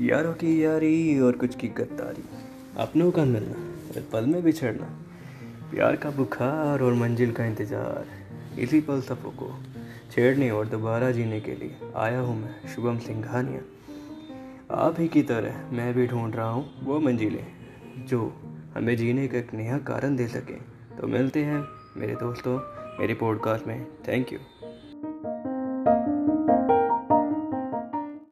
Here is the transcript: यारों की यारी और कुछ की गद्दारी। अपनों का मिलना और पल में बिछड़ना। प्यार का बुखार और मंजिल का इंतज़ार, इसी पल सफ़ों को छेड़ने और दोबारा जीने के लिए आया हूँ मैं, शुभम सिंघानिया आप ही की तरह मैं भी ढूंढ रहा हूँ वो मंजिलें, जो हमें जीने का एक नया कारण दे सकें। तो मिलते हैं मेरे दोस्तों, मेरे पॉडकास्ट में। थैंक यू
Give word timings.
यारों 0.00 0.32
की 0.34 0.64
यारी 0.64 1.20
और 1.20 1.36
कुछ 1.36 1.54
की 1.56 1.68
गद्दारी। 1.68 2.22
अपनों 2.76 3.10
का 3.10 3.24
मिलना 3.24 3.56
और 3.88 4.08
पल 4.12 4.26
में 4.26 4.42
बिछड़ना। 4.42 4.86
प्यार 5.70 5.96
का 5.96 6.10
बुखार 6.10 6.82
और 6.82 6.94
मंजिल 6.94 7.32
का 7.32 7.44
इंतज़ार, 7.44 8.06
इसी 8.58 8.80
पल 8.80 9.00
सफ़ों 9.00 9.30
को 9.32 9.50
छेड़ने 10.12 10.50
और 10.50 10.66
दोबारा 10.66 11.10
जीने 11.10 11.40
के 11.40 11.54
लिए 11.54 11.76
आया 11.96 12.20
हूँ 12.20 12.36
मैं, 12.42 12.54
शुभम 12.74 12.98
सिंघानिया 12.98 13.60
आप 14.82 15.00
ही 15.00 15.08
की 15.08 15.22
तरह 15.22 15.70
मैं 15.72 15.92
भी 15.94 16.06
ढूंढ 16.06 16.34
रहा 16.36 16.48
हूँ 16.48 16.84
वो 16.84 16.98
मंजिलें, 17.00 17.46
जो 18.06 18.32
हमें 18.74 18.96
जीने 18.96 19.28
का 19.28 19.38
एक 19.38 19.54
नया 19.54 19.78
कारण 19.78 20.16
दे 20.16 20.28
सकें। 20.28 20.58
तो 20.98 21.06
मिलते 21.06 21.44
हैं 21.44 21.64
मेरे 21.96 22.14
दोस्तों, 22.14 22.58
मेरे 22.98 23.14
पॉडकास्ट 23.14 23.66
में। 23.66 23.86
थैंक 24.08 24.32
यू 24.32 24.38